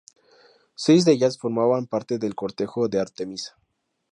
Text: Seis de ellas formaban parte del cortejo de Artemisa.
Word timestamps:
Seis 0.73 1.05
de 1.05 1.11
ellas 1.11 1.37
formaban 1.37 1.85
parte 1.85 2.17
del 2.17 2.33
cortejo 2.33 2.87
de 2.89 2.99
Artemisa. 2.99 3.55